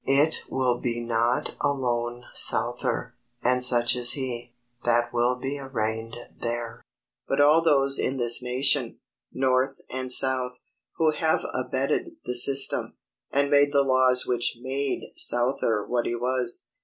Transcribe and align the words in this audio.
It 0.07 0.37
will 0.49 0.79
be 0.81 0.99
not 1.03 1.53
alone 1.61 2.23
Souther, 2.33 3.13
and 3.43 3.63
such 3.63 3.95
as 3.95 4.13
he, 4.13 4.55
that 4.83 5.13
will 5.13 5.35
be 5.35 5.59
arraigned 5.59 6.17
there; 6.39 6.81
but 7.27 7.39
all 7.39 7.61
those 7.61 7.99
in 7.99 8.17
this 8.17 8.41
nation, 8.41 8.97
north 9.31 9.79
and 9.91 10.11
south, 10.11 10.57
who 10.95 11.11
have 11.11 11.45
abetted 11.53 12.13
the 12.25 12.33
system, 12.33 12.95
and 13.29 13.51
made 13.51 13.71
the 13.73 13.83
laws 13.83 14.25
which 14.25 14.57
MADE 14.59 15.03
Souther 15.17 15.85
what 15.85 16.07
he 16.07 16.15
was. 16.15 16.69